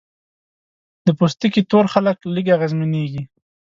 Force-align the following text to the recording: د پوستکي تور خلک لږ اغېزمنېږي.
د 1.05 1.07
پوستکي 1.17 1.61
تور 1.71 1.85
خلک 1.93 2.17
لږ 2.35 2.47
اغېزمنېږي. 2.55 3.23